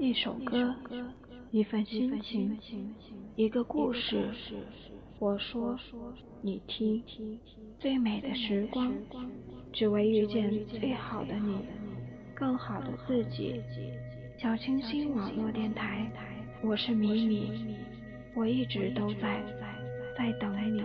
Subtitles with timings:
[0.00, 0.74] 一首歌，
[1.50, 2.58] 一份心情，
[3.36, 4.30] 一个故事。
[5.18, 5.78] 我说，
[6.40, 7.04] 你听。
[7.78, 8.90] 最美的时光，
[9.74, 11.58] 只为遇见最好的你，
[12.34, 13.60] 更好的自己。
[14.38, 16.10] 小清新网络电台，
[16.62, 17.52] 我是米米，
[18.34, 19.44] 我一直都在，
[20.16, 20.82] 在等你。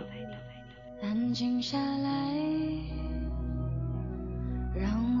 [1.00, 2.34] 安静下来，
[4.74, 5.15] 让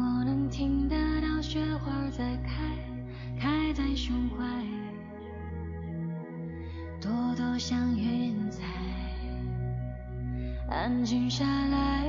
[10.86, 12.06] 安静下来，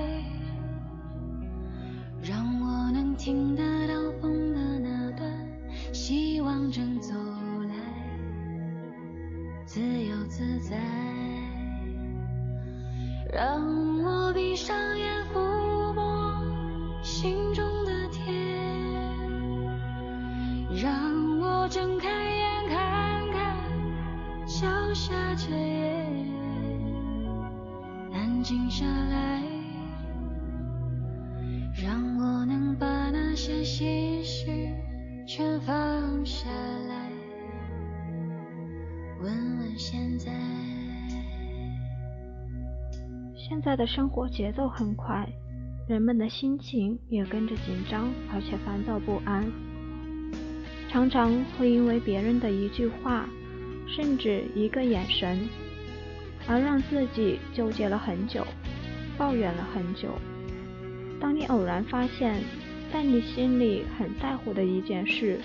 [2.21, 5.27] 让我能听得到风的那段，
[5.91, 7.15] 希望正走
[7.67, 7.73] 来，
[9.65, 10.77] 自由自在，
[13.33, 13.65] 让
[14.03, 16.39] 我闭上眼抚摸
[17.01, 18.29] 心中的天，
[20.79, 21.67] 让我。
[21.67, 23.57] 睁开眼，看看
[24.45, 25.49] 脚下这，
[28.47, 29.43] 静下来，
[31.83, 34.45] 让我能把那些心事
[35.27, 36.49] 全放下
[36.87, 37.11] 来，
[39.21, 40.31] 问问现在。
[43.35, 45.27] 现在的生活节奏很快，
[45.85, 49.43] 人们的心情也跟着紧张，而且烦躁不安。
[50.87, 53.27] 常常会因为别人的一句话，
[53.85, 55.37] 甚至一个眼神，
[56.47, 58.45] 而让自己纠结了很久，
[59.17, 60.17] 抱怨了很久。
[61.19, 62.41] 当你偶然发现，
[62.91, 65.39] 在你心里很在乎的一件事，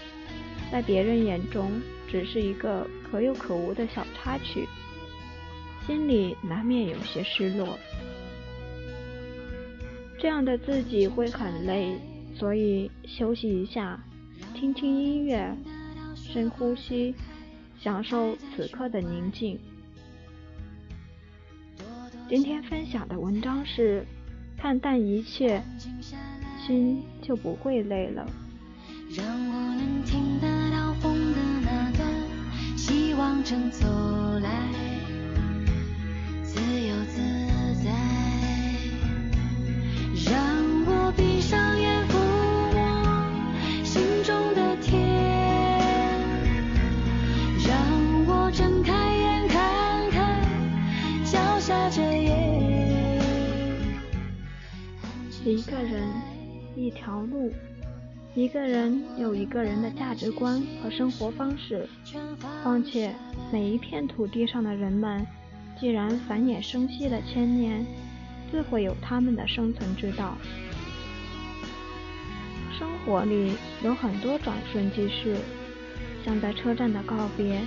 [0.70, 1.73] 在别人眼中
[2.08, 4.69] 只是一个可有可无的小插曲，
[5.86, 7.78] 心里难免有些失落。
[10.19, 11.97] 这样的自己会很累，
[12.36, 13.98] 所以休息一下。
[14.55, 15.53] 听听音乐，
[16.14, 17.12] 深呼吸，
[17.80, 19.58] 享受此刻的宁静。
[22.33, 24.06] 今天分享的文章是：
[24.56, 25.62] 看淡一切，
[26.67, 28.27] 心就不会累了。
[29.14, 32.08] 让我能听得到风的那段，
[32.74, 33.86] 希望正走
[34.42, 34.51] 来，
[58.52, 61.89] 一个人有一个人的价值观和生活方式。
[62.63, 63.14] 况且，
[63.51, 65.27] 每一片土地上的人们，
[65.80, 67.83] 既然繁衍生息了千年，
[68.51, 70.36] 自会有他们的生存之道。
[72.79, 75.35] 生活里有很多转瞬即逝，
[76.23, 77.58] 像在车站的告别，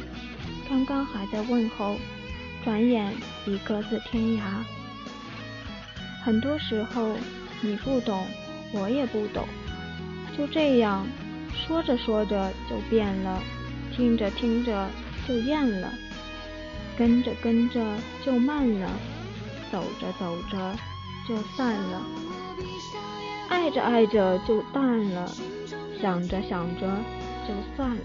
[0.70, 1.96] 刚刚还在问候，
[2.64, 3.12] 转眼
[3.48, 4.42] 已各自天涯。
[6.24, 7.18] 很多时候。
[7.62, 8.28] 你不懂，
[8.74, 9.48] 我也不懂，
[10.38, 11.08] 就这样
[11.54, 13.42] 说着说着就变了，
[13.96, 14.90] 听着听着
[15.28, 15.94] 就厌了，
[16.98, 17.82] 跟着跟着
[18.24, 18.90] 就慢了，
[19.72, 20.76] 走着走着
[21.28, 22.02] 就散了，
[23.48, 25.32] 爱着爱着就淡了，
[26.02, 26.82] 想着想着
[27.48, 28.02] 就算了。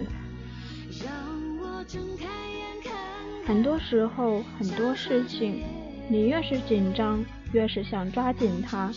[3.45, 5.65] 很多时候，很多事情，
[6.09, 8.93] 你越是紧张，越是想抓紧它。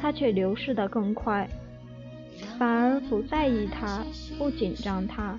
[0.00, 1.48] 它却流逝得更快，
[2.58, 4.04] 反而不在意他，
[4.38, 5.38] 不紧张他，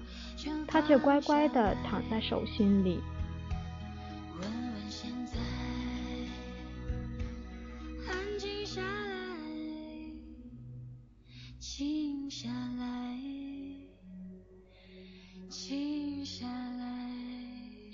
[0.67, 2.99] 他却乖乖地躺在手心里。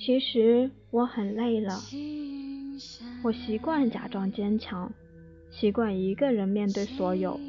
[0.03, 1.79] 其实我很累了，
[3.23, 4.91] 我习惯假装坚强。
[5.51, 7.39] 习惯一个人面对所有，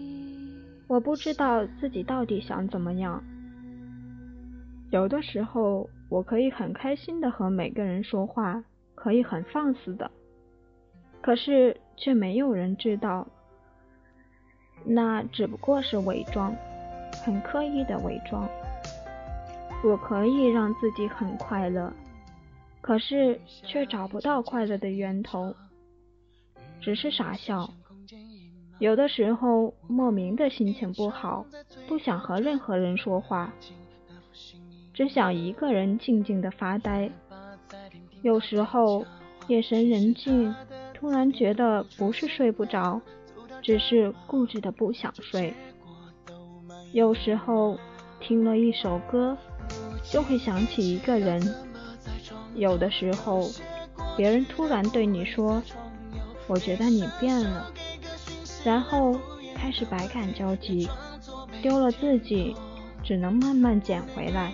[0.86, 3.22] 我不知道自己到底想怎么样。
[4.90, 8.62] 有的时候，我可以很开心的和每个人说话，
[8.94, 10.10] 可以很放肆的，
[11.22, 13.26] 可是却没有人知道，
[14.84, 16.54] 那只不过是伪装，
[17.24, 18.46] 很刻意的伪装。
[19.82, 21.90] 我可以让自己很快乐，
[22.82, 25.54] 可是却找不到快乐的源头，
[26.80, 27.68] 只是傻笑。
[28.82, 31.46] 有的时候莫名的心情不好，
[31.86, 33.54] 不想和任何人说话，
[34.92, 37.08] 只想一个人静静的发呆。
[38.22, 39.06] 有时候
[39.46, 40.52] 夜深人静，
[40.92, 43.00] 突然觉得不是睡不着，
[43.62, 45.54] 只是固执的不想睡。
[46.92, 47.78] 有时候
[48.18, 49.38] 听了一首歌，
[50.10, 51.40] 就会想起一个人。
[52.56, 53.48] 有的时候，
[54.16, 55.62] 别人突然对你说
[56.50, 57.72] ：“我觉得你变了。”
[58.64, 59.18] 然后
[59.54, 60.88] 开始百感交集，
[61.62, 62.54] 丢了自己，
[63.02, 64.52] 只能慢慢捡回来。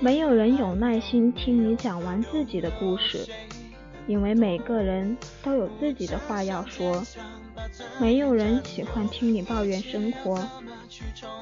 [0.00, 3.26] 没有人有耐心听你讲完自己的故事，
[4.06, 7.02] 因为每个人都有自己的话要说。
[7.98, 10.46] 没有人喜欢听你抱怨生活，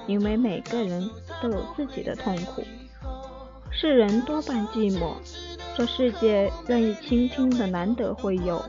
[0.06, 1.10] 因为每个人
[1.42, 2.62] 都有自己的痛苦。
[3.70, 5.14] 世人多半寂寞，
[5.76, 8.64] 这世界愿意倾听的难得会有。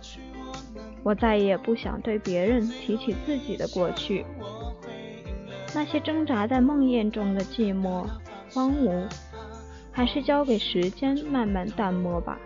[1.03, 4.25] 我再也不想对别人提起自己的过去，
[5.75, 8.05] 那些挣扎在梦魇中的寂寞、
[8.53, 9.05] 荒芜。
[9.95, 12.39] 还是交给时间慢慢淡漠吧。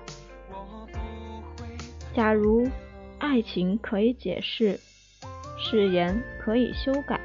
[2.13, 2.68] 假如
[3.19, 4.77] 爱情可以解释，
[5.57, 7.18] 誓言可以修改；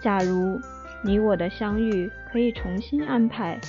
[0.00, 0.56] 假如
[1.04, 3.60] 你我的相遇可以重新安排，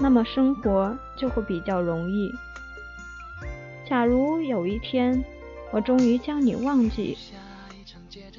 [0.00, 2.30] 那么生活就会比较容易。
[3.88, 5.24] 假如有一天
[5.70, 7.16] 我终于将你忘记，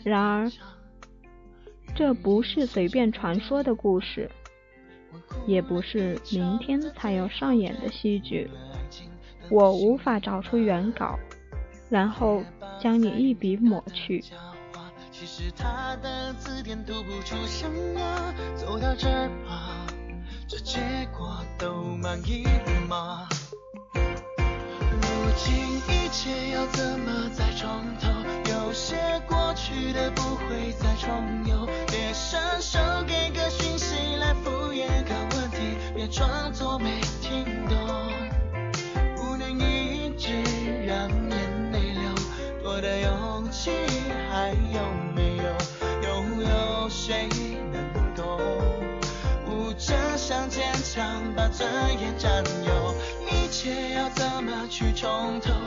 [0.03, 0.51] 然而
[1.95, 4.29] 这不是随便传说的故事。
[5.45, 8.49] 也不是明天才要上演的戏剧，
[9.49, 11.19] 我无法找出原稿，
[11.89, 12.43] 然后
[12.81, 14.23] 将你一笔抹去。
[15.11, 19.82] 其实他的字典读不出什么，走到这儿吧，
[20.53, 20.79] 这结
[21.17, 22.45] 果都满意
[22.87, 23.27] 吗？
[23.95, 25.01] 如
[25.35, 26.02] 今一
[54.73, 55.62] 去重头？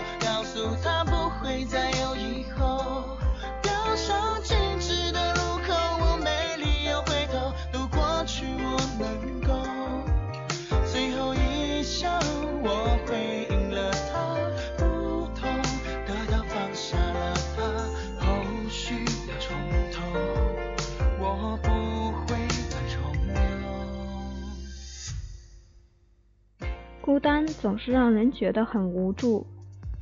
[27.17, 29.47] 孤单总是让人觉得很无助，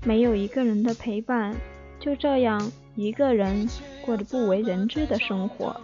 [0.02, 1.54] 没有一个人的陪伴，
[2.00, 2.60] 就这样
[2.96, 3.68] 一个人
[4.04, 5.80] 过着不为人知的生活，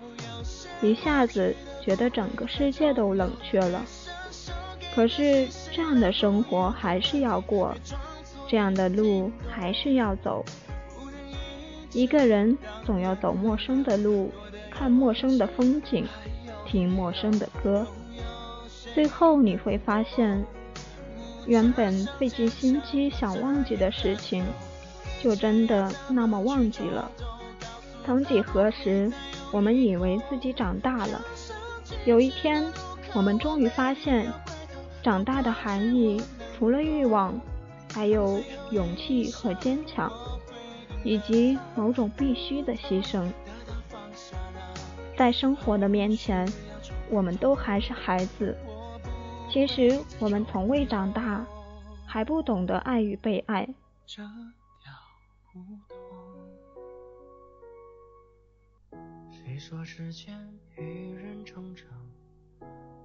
[0.83, 3.81] 一下子觉得整个世界都冷却了。
[4.93, 7.77] 可是这样的生活还是要过，
[8.49, 10.45] 这样的路还是要走。
[11.93, 14.33] 一个人总要走陌生的路，
[14.69, 16.05] 看陌生的风景，
[16.67, 17.87] 听陌生的歌，
[18.93, 20.45] 最后你会发现。
[21.47, 24.45] 原本费尽心机想忘记的事情，
[25.21, 27.11] 就真的那么忘记了。
[28.05, 29.13] 曾几何时，
[29.53, 31.21] 我们以为自己长大了。
[32.05, 32.65] 有一天，
[33.15, 34.31] 我们终于发现，
[35.03, 36.23] 长大的含义
[36.57, 37.35] 除了欲望，
[37.93, 38.41] 还有
[38.71, 40.11] 勇气和坚强，
[41.05, 43.29] 以及某种必须的牺牲。
[45.17, 46.51] 在生活的面前，
[47.11, 48.57] 我们都还是孩子。
[49.53, 51.45] 其实我们从未长大，
[52.07, 53.69] 还不懂得爱与被爱。
[54.07, 54.33] 这样
[55.53, 55.99] 不同。
[59.29, 60.39] 谁说时间
[60.77, 61.89] 与人成长？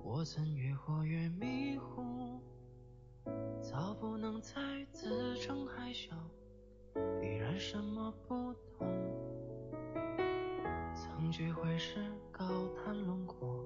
[0.03, 2.39] 我曾越活越迷糊，
[3.59, 4.61] 早不能再
[4.91, 6.15] 自称还小，
[7.19, 8.87] 必然什么不懂。
[10.93, 13.65] 曾聚会时高谈轮廓。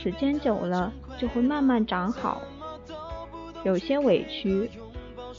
[0.00, 2.40] 时间久了就会慢慢长好，
[3.64, 4.70] 有些委屈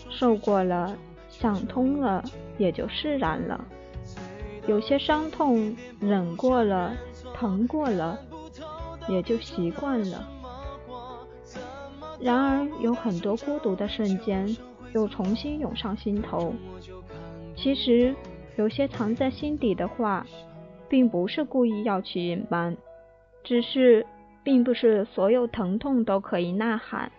[0.10, 0.98] 受过了，
[1.30, 2.22] 想通了
[2.58, 3.58] 也就释然了；
[4.68, 6.94] 有些伤痛忍过了，
[7.34, 8.20] 疼过了
[9.08, 10.28] 也就习惯了。
[12.20, 14.58] 然而有很多孤独的瞬间
[14.94, 16.54] 又重新涌上心头。
[17.56, 18.13] 其实
[18.58, 20.25] 有些藏在心底的话，
[20.89, 22.75] 并不是故意要去隐瞒。
[23.42, 24.06] 只是，
[24.50, 27.12] 并不是所有疼痛都可以呐喊。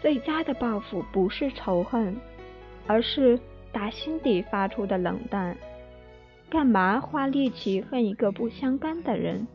[0.00, 2.16] 最佳的报复不是仇恨，
[2.86, 3.38] 而是
[3.70, 5.54] 打心底发出的冷淡。
[6.48, 9.46] 干嘛花力气恨一个不相干的人？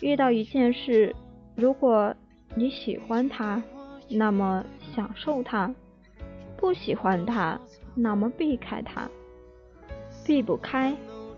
[0.00, 1.14] 遇到一件事，
[1.54, 2.12] 如果
[2.56, 3.62] 你喜欢他，
[4.10, 4.64] 那么
[4.96, 5.72] 享受他；
[6.56, 7.56] 不喜欢他，
[7.94, 9.08] 那么避开他。
[10.26, 10.92] 避不开，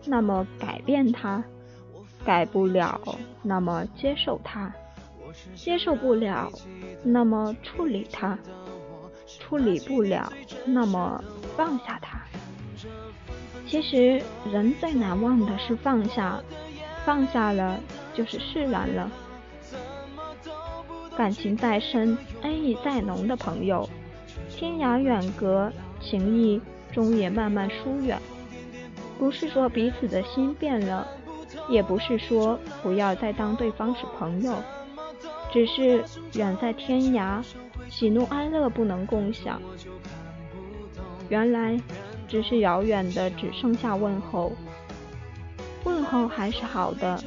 [0.06, 1.42] 那么改变他；
[2.30, 3.00] 改不了，
[3.42, 4.72] 那么接受他。
[5.56, 6.48] 接受不了，
[7.02, 8.38] 那么处理它；
[9.40, 10.32] 处理不了，
[10.64, 11.20] 那么
[11.56, 12.20] 放下它。
[13.66, 14.22] 其实，
[14.52, 16.40] 人最难忘的是放下，
[17.04, 17.80] 放下了
[18.14, 19.10] 就是释然了。
[21.16, 23.88] 感情再深，恩义再浓的朋友，
[24.48, 26.60] 天涯远隔，情谊
[26.92, 28.22] 终也慢慢疏远。
[29.18, 31.04] 不是说彼此的心变了，
[31.68, 34.54] 也不是说不要再当对方是朋友。
[35.52, 36.04] 只是
[36.34, 37.42] 远在天涯，
[37.88, 39.60] 喜怒哀乐不能共享。
[41.28, 41.80] 原来
[42.28, 44.52] 只是遥远的，只剩下问候。
[45.82, 47.20] 问候还是好的，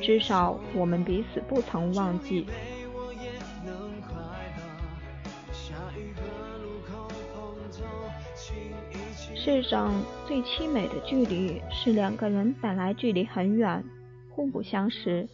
[0.00, 2.46] 至少我们彼此不曾忘记。
[9.50, 9.94] 世上
[10.26, 13.82] 最凄美的距离，是两个人本来距离很远，
[14.28, 15.26] 互不相识，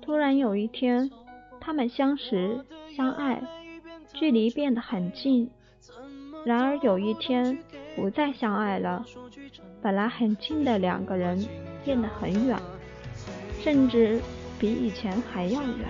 [0.00, 1.10] 突然有一天。
[1.58, 2.64] 他们相识、
[2.94, 3.42] 相爱，
[4.14, 5.48] 距离变得很近；
[6.46, 7.58] 然而有一天，
[7.96, 9.04] 不再相爱了，
[9.82, 11.44] 本来很近的两个人
[11.84, 12.56] 变得很远，
[13.60, 14.20] 甚至
[14.60, 15.88] 比以前还要远。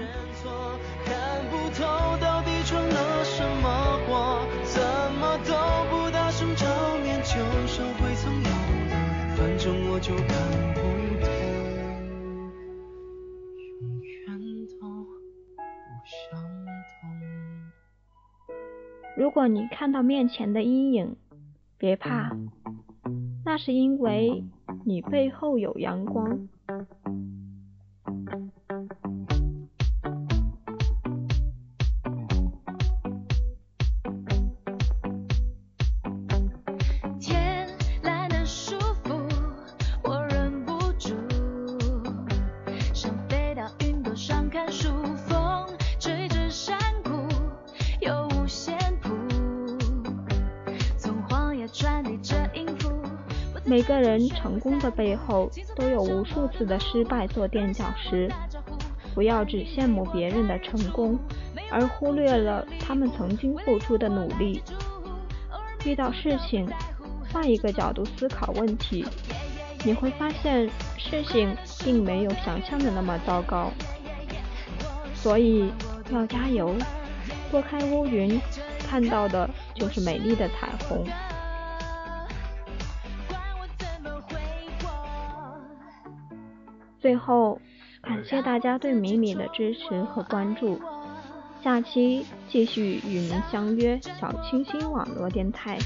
[9.36, 10.26] 反正我就看
[10.74, 10.80] 不
[19.16, 21.16] 如果你看到面前的阴影，
[21.78, 22.36] 别怕，
[23.44, 24.44] 那是因为
[24.84, 26.48] 你背后有阳光。
[53.70, 58.28] 每个人成功的背后，都有无数次的失败做垫脚石。
[59.14, 61.16] 不要只羡慕别人的成功，
[61.70, 64.60] 而忽略了他们曾经付出的努力。
[65.84, 66.68] 遇到事情，
[67.32, 69.06] 换一个角度思考问题，
[69.84, 73.70] 你会发现事情并没有想象的那么糟糕。
[75.14, 75.72] 所以
[76.10, 76.74] 要加油，
[77.52, 78.40] 拨开乌云，
[78.80, 81.06] 看到的就是美丽的彩虹。
[87.00, 87.60] 最后，
[88.02, 90.80] 感谢大家对米米的支持和关注，
[91.62, 95.78] 下期继续与您相约小清新网络电台。